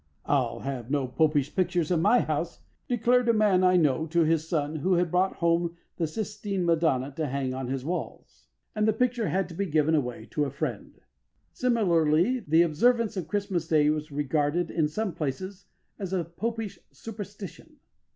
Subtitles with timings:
[0.25, 4.49] "I'll have no Popish pictures in my house," declared a man I know to his
[4.49, 8.93] son, who had brought home the Sistine Madonna to hang on his walls; and the
[8.93, 10.99] picture had to be given away to a friend.
[11.53, 15.67] Similarly, the observance of Christmas Day was regarded in some places
[15.99, 17.75] as a Popish superstition.